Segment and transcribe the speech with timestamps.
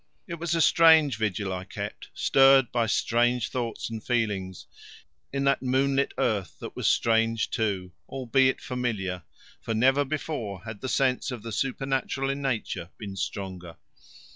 [0.25, 4.65] It was a strange vigil I kept, stirred by strange thoughts and feelings,
[5.31, 9.21] in that moonlit earth that was strange too, albeit familiar,
[9.61, 13.75] for never before had the sense of the supernatural in Nature been stronger.